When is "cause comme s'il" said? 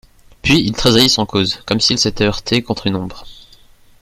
1.27-1.99